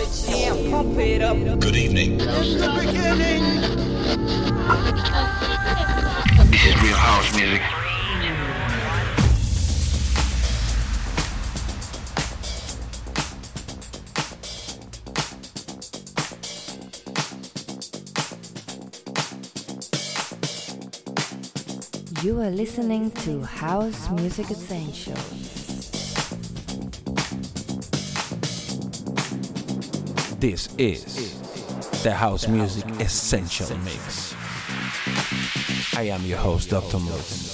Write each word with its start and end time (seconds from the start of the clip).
Good 0.00 1.76
evening. 1.76 2.16
This 2.16 2.28
is 6.64 6.82
real 6.82 6.96
house 6.96 7.36
music. 7.36 7.60
You 22.24 22.40
are 22.40 22.50
listening 22.50 23.10
to 23.10 23.42
House 23.42 24.10
Music 24.10 24.50
Essentials. 24.50 25.39
This 30.40 30.74
is 30.78 31.38
the 32.02 32.14
House 32.14 32.48
Music 32.48 32.88
Essential 32.98 33.76
Mix. 33.84 34.34
I 35.94 36.04
am 36.04 36.24
your 36.24 36.38
host, 36.38 36.70
Dr. 36.70 36.98
Moods. 36.98 37.49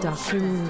Dr. 0.00 0.67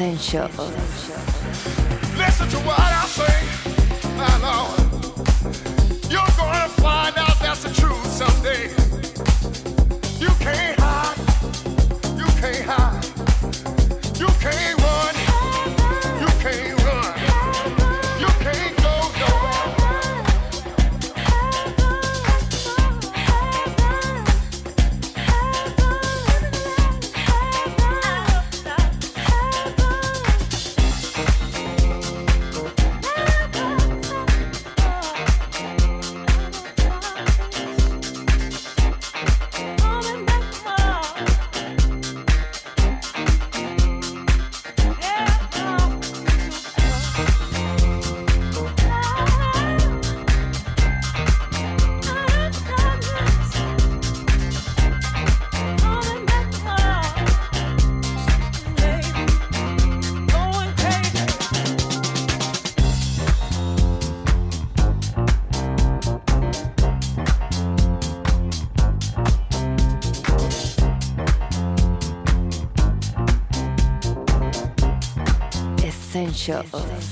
Essential. 0.00 0.48
Listen 2.16 2.48
to 2.48 2.56
what 2.60 2.80
I 2.80 3.04
say, 3.04 4.16
my 4.16 4.38
Lord. 4.38 4.79
each. 76.50 77.09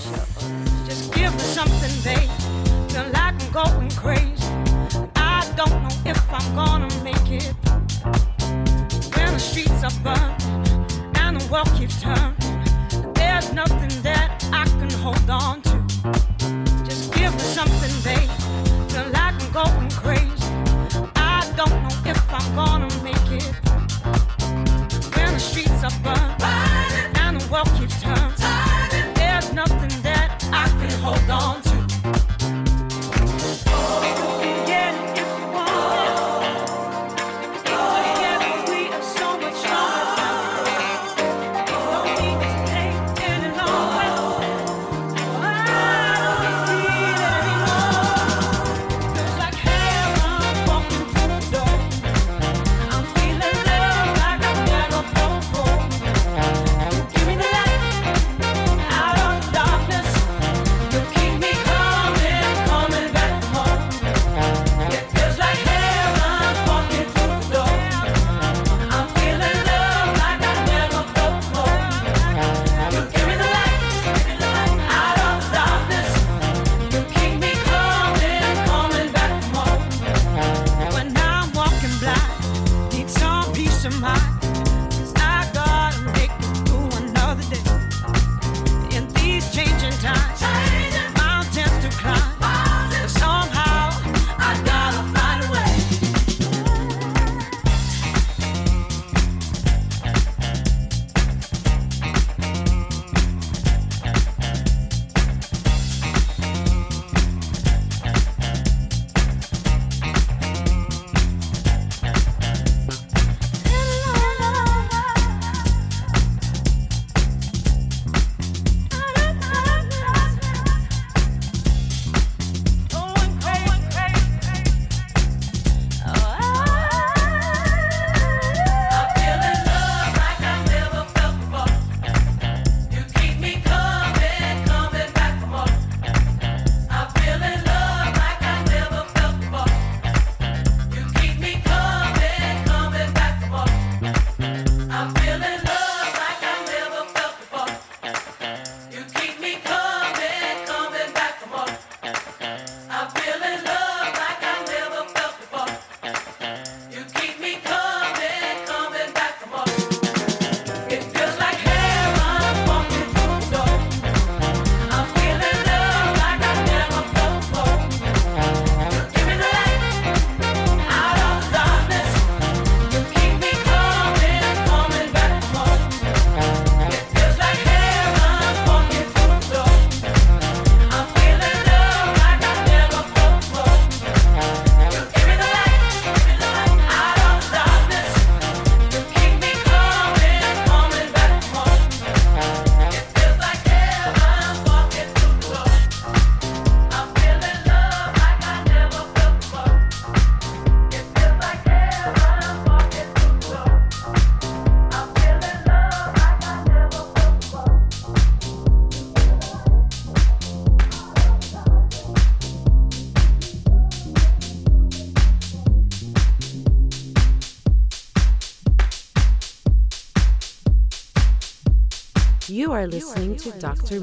Are 222.78 222.86
listening 222.86 223.34
to 223.34 223.50
Dr. 223.58 223.98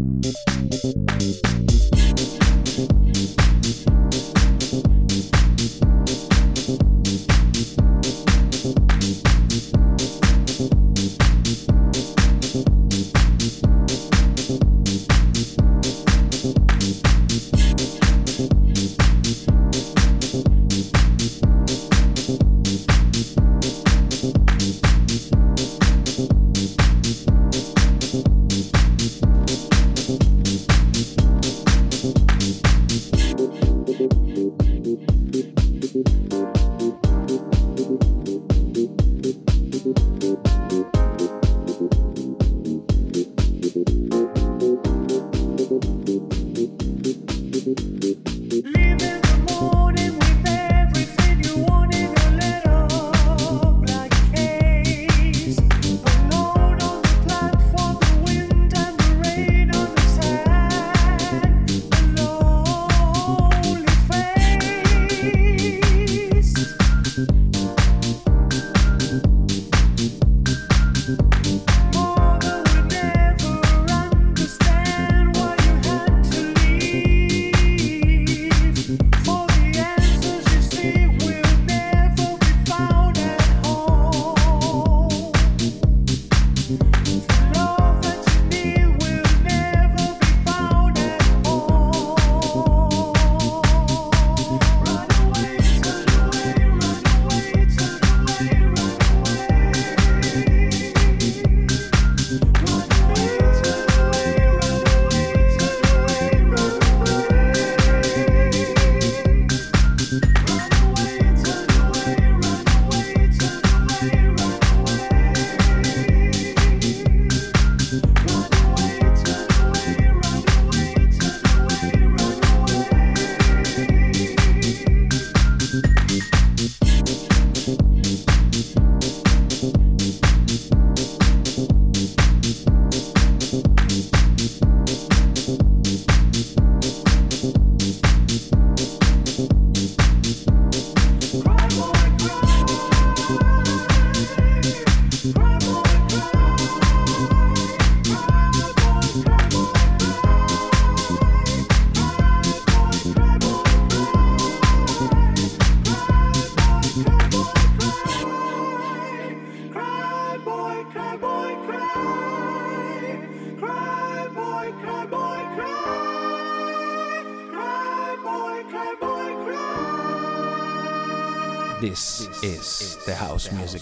Moods. 0.00 1.40
This 4.70 4.99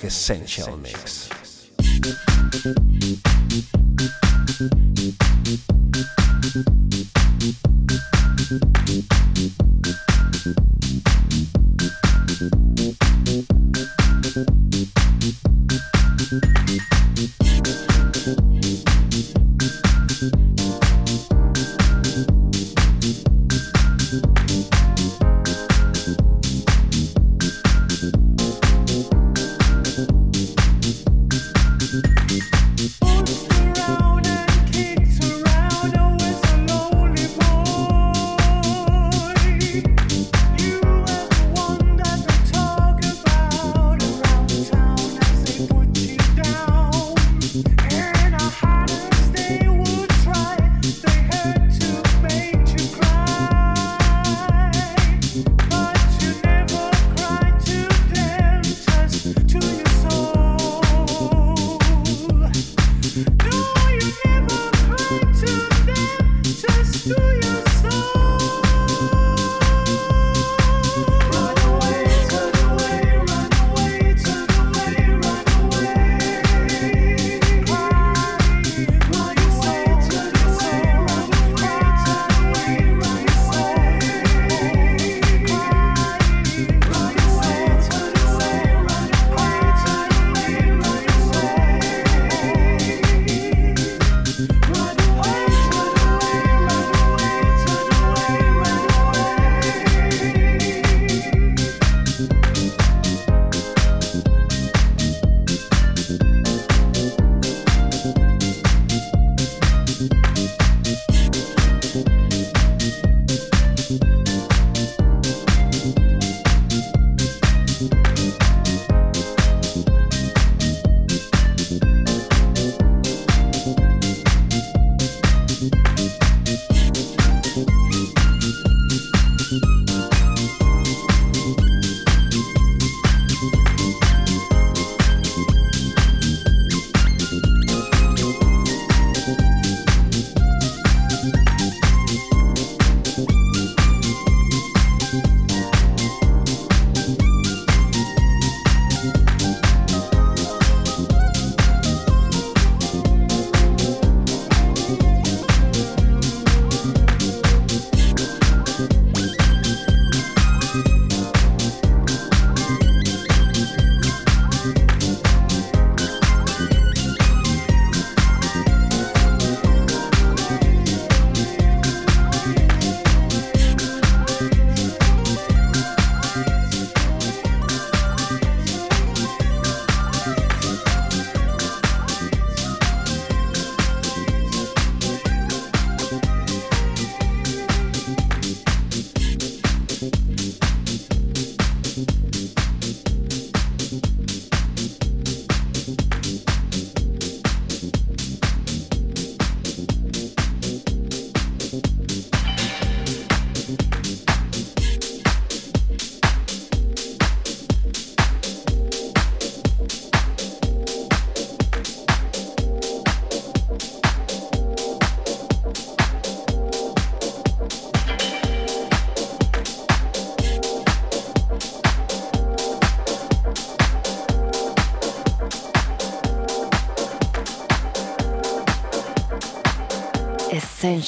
Essential 0.04 0.76
Mix. 0.76 1.27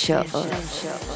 Essential. 0.08 1.09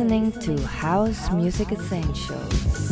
Listening 0.00 0.32
to 0.32 0.66
House 0.66 1.30
Music 1.30 1.72
Essentials. 1.72 2.89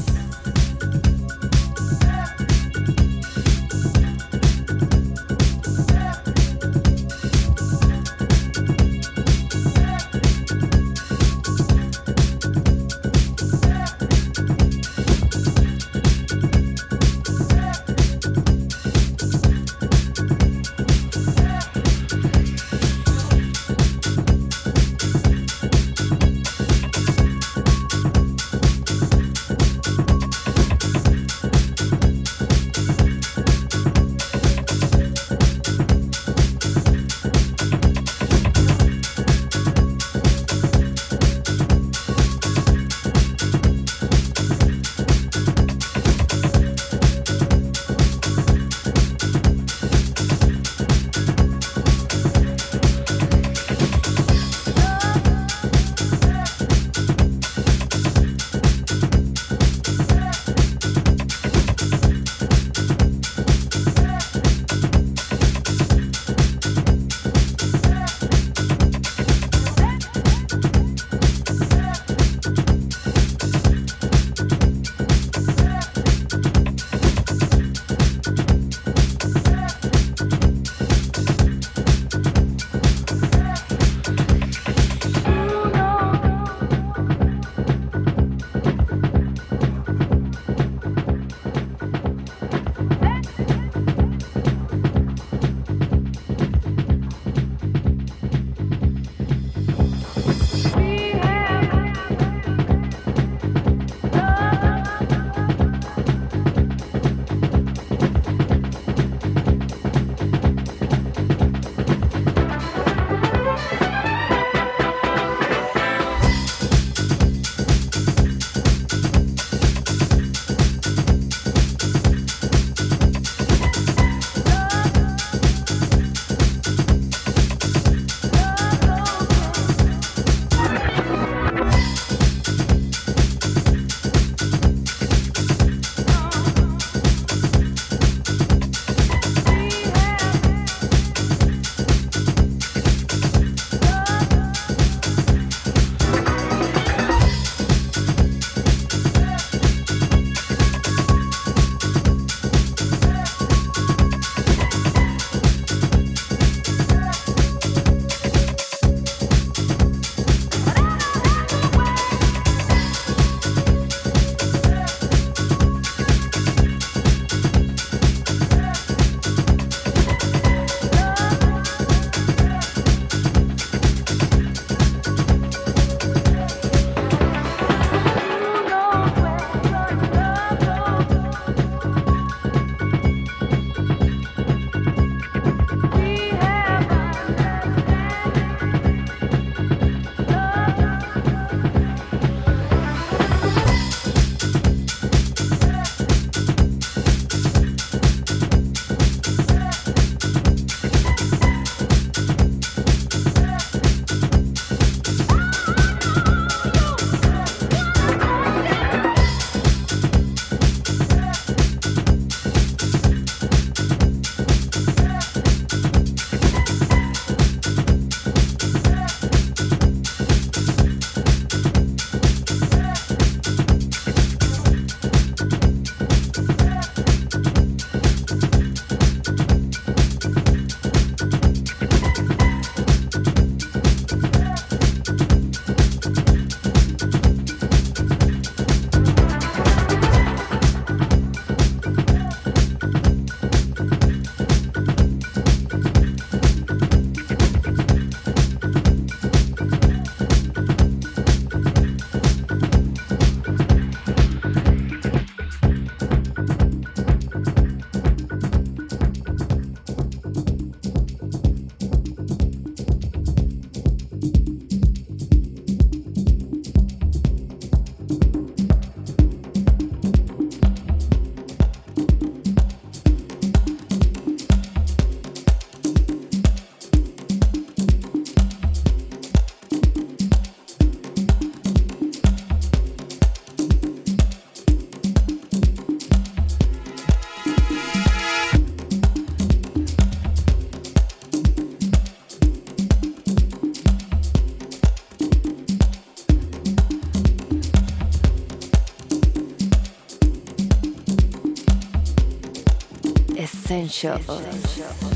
Essential. 303.88 304.18
Essential. 304.18 305.07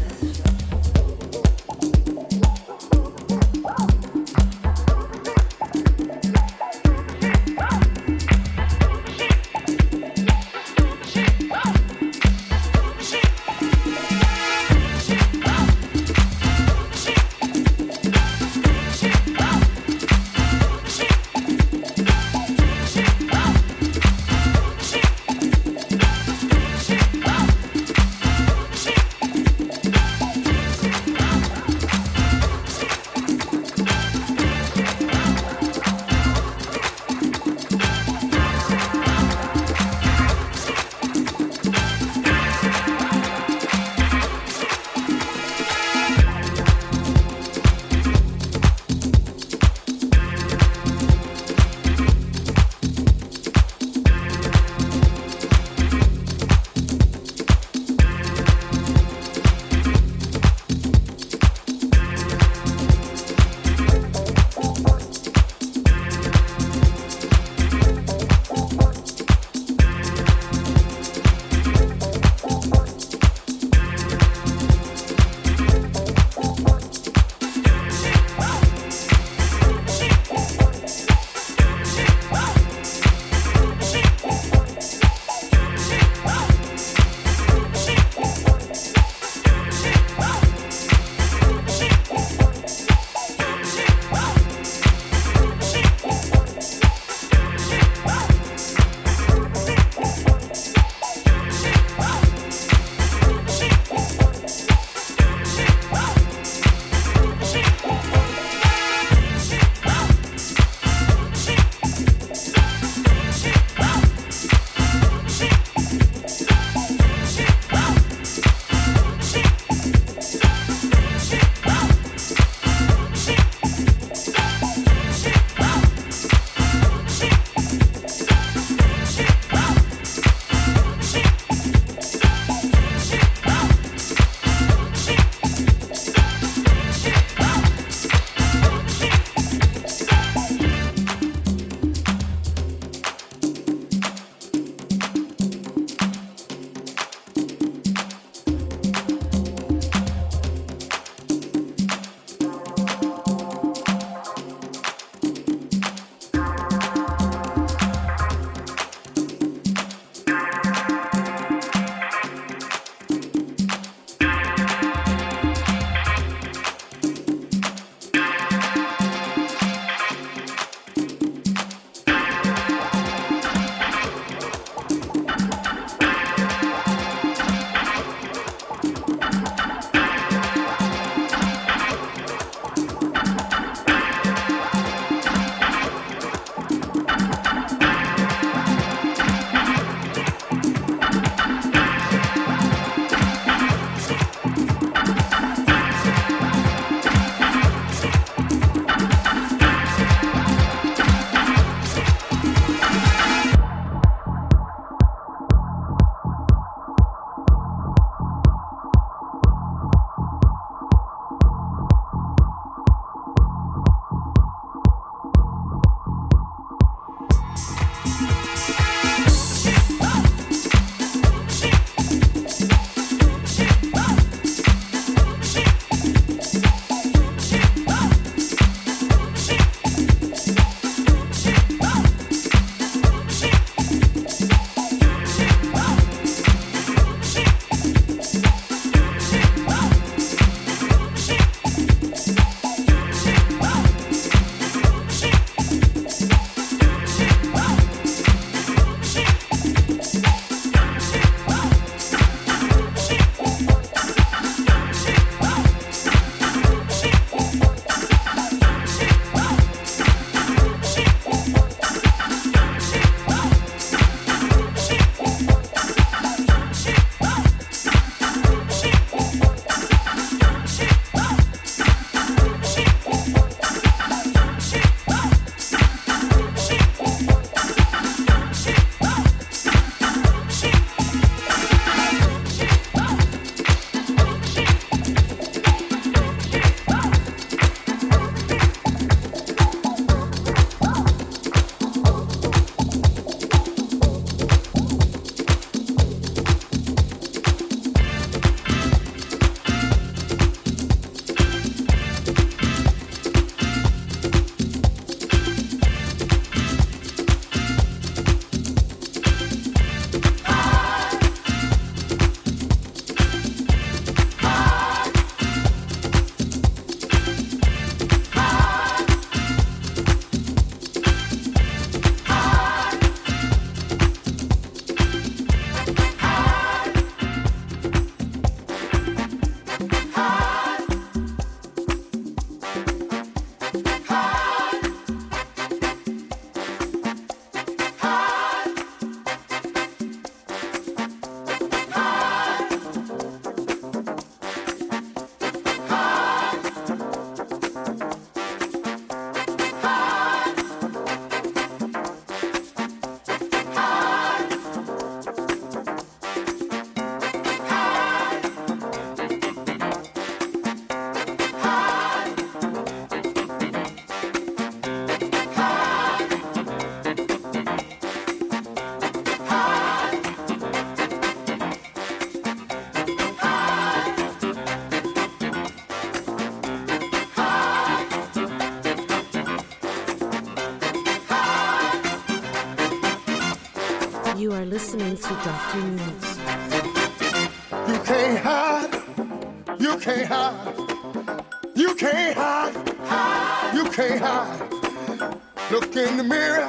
Look 394.22 395.96
in 395.96 396.16
the 396.16 396.22
mirror, 396.22 396.68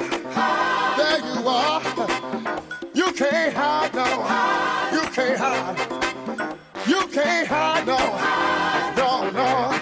there 0.96 1.20
you 1.20 1.46
are. 1.46 1.80
You 2.92 3.12
can't 3.12 3.54
hide, 3.54 3.94
no. 3.94 4.06
You 4.92 5.02
can't 5.12 5.38
hide. 5.38 5.78
You 6.88 7.06
can't 7.12 7.46
hide, 7.46 7.86
no. 7.86 7.98
No, 8.96 9.30
no. 9.30 9.80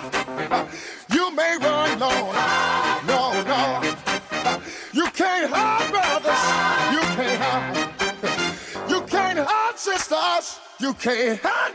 You 1.15 1.35
may 1.35 1.57
run, 1.63 1.99
no. 1.99 2.11
No, 3.07 3.43
no. 3.43 3.81
You 4.93 5.07
can't 5.07 5.51
hide, 5.51 5.91
brothers. 5.91 6.45
You 6.93 7.01
can't 7.17 7.41
hide. 7.41 8.91
You 8.91 9.01
can't 9.03 9.39
hide, 9.39 9.79
sisters. 9.79 10.61
You 10.79 10.93
can't 10.93 11.41
hide. 11.43 11.72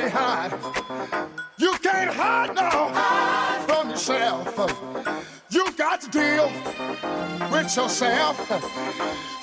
can't 0.00 0.12
hide. 0.12 1.28
You 1.58 1.72
can't 1.82 2.10
hide 2.10 2.54
now 2.54 3.66
from 3.66 3.90
yourself. 3.90 5.26
You've 5.50 5.76
got 5.76 6.00
to 6.00 6.10
deal 6.10 6.46
with 7.50 7.76
yourself. 7.76 8.38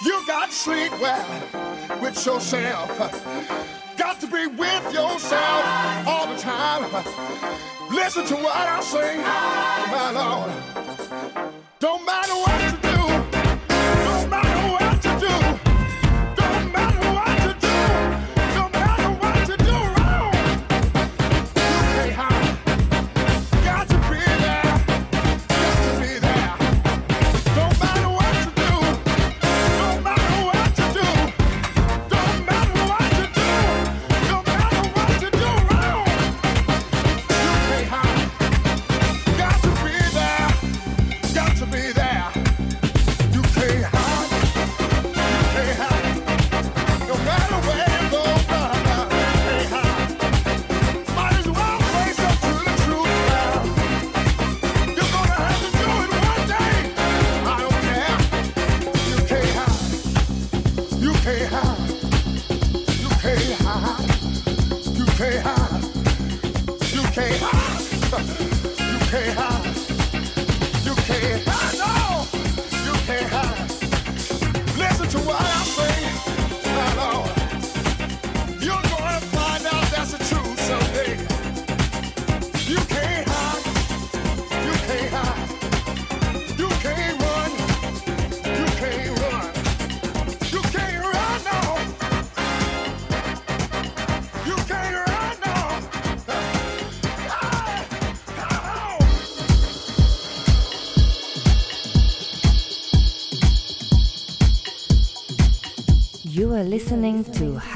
You 0.04 0.24
got 0.26 0.50
to 0.50 0.56
sleep 0.56 0.92
well 1.00 2.02
with 2.02 2.26
yourself 2.26 3.68
got 3.98 4.22
to 4.22 4.28
be 4.28 4.46
with 4.46 4.94
yourself 4.94 6.08
all 6.08 6.28
the 6.28 6.40
time. 6.40 6.84
Listen 7.90 8.26
to 8.28 8.36
what 8.36 8.56
I 8.56 8.80
sing, 8.80 9.22
my 9.92 10.12
Lord. 10.12 10.97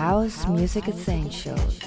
House 0.01 0.47
Music 0.47 0.87
Essentials. 0.87 1.77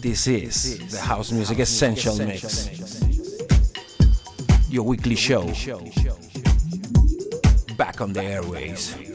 This 0.00 0.26
is 0.28 0.90
the 0.90 0.98
House 0.98 1.30
Music 1.30 1.58
Essential 1.58 2.16
Mix, 2.16 2.70
your 4.70 4.86
weekly 4.86 5.14
show 5.14 5.44
back 7.76 8.00
on 8.00 8.14
the 8.14 8.22
airways. 8.22 9.09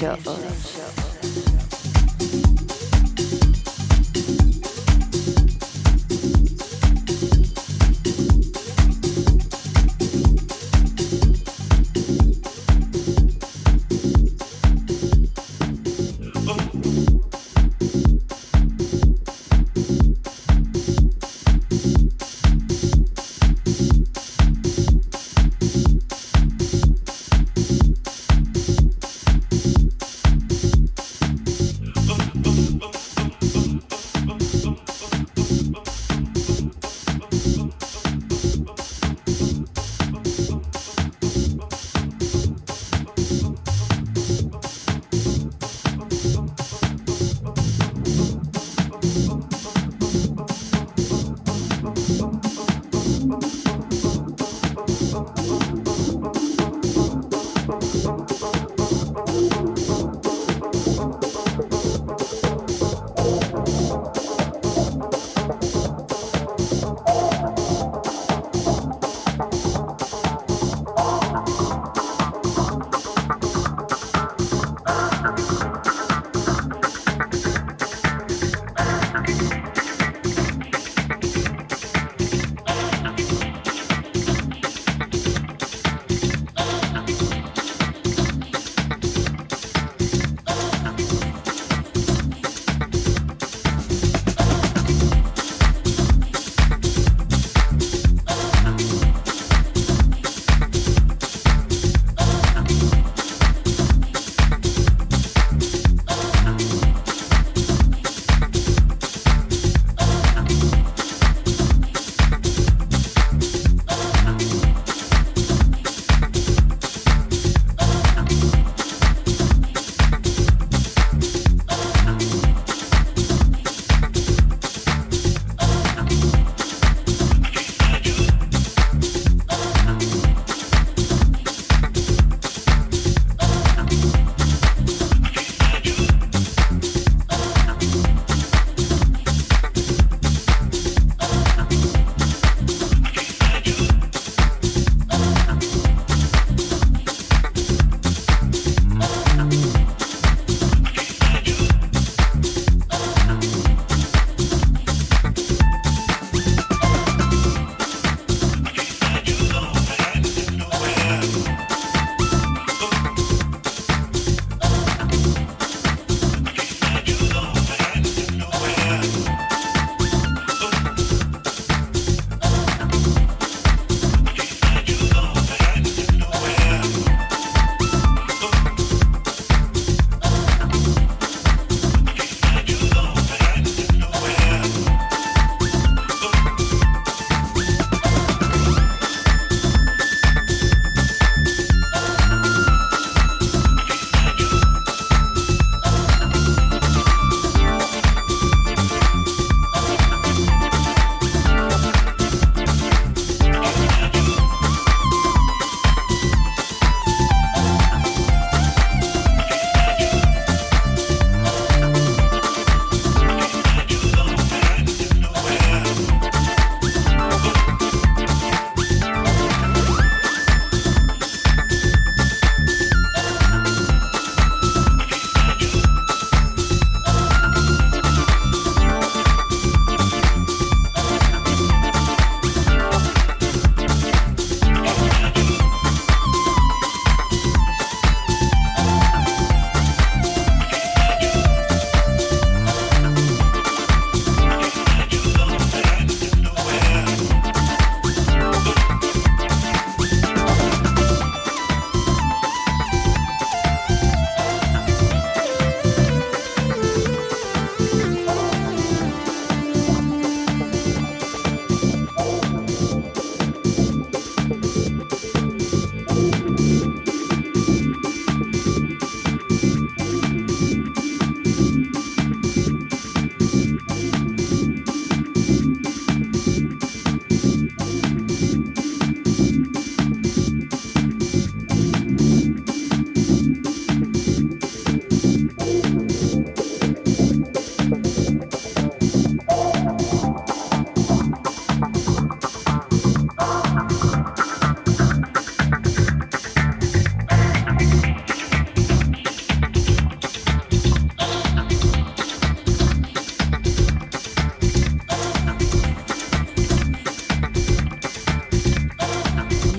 Dr. 0.00 0.24
Moods. 0.24 0.83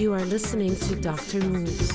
You 0.06 0.14
are 0.14 0.26
listening 0.26 0.76
to 0.76 0.96
Dr. 0.98 1.40
Moods. 1.46 1.92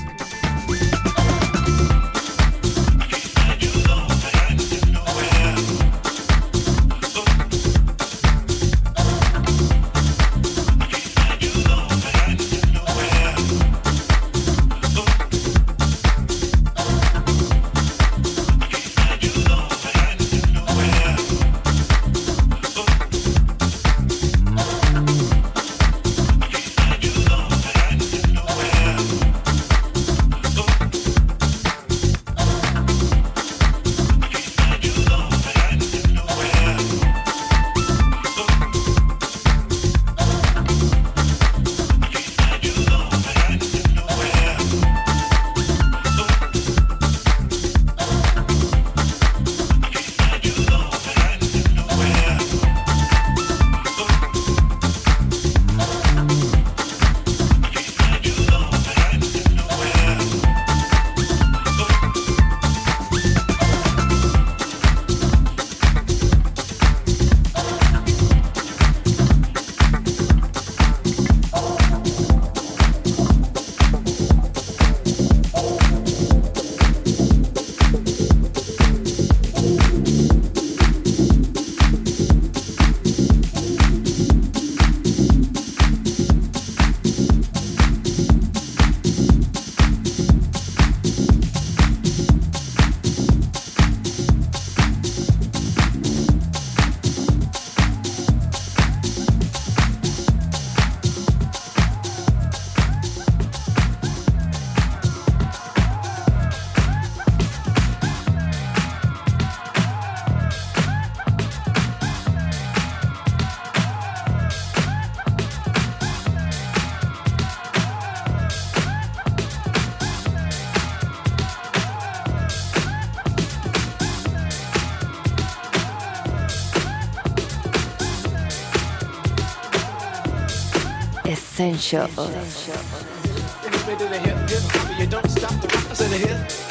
The 136.08 136.16
hip. 136.16 136.69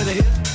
Hip, 0.00 0.24
hip. 0.24 0.47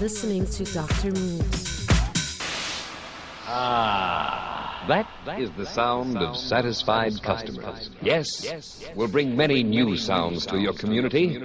listening 0.00 0.46
to 0.46 0.64
Dr. 0.72 1.10
Moods. 1.10 1.86
Ah, 3.46 4.84
that 4.86 5.40
is 5.40 5.50
the 5.52 5.66
sound 5.66 6.18
of 6.18 6.36
satisfied 6.36 7.20
customers. 7.22 7.90
Yes, 8.00 8.84
will 8.94 9.08
bring 9.08 9.36
many 9.36 9.62
new 9.62 9.96
sounds 9.96 10.46
to 10.46 10.58
your 10.58 10.74
community. 10.74 11.38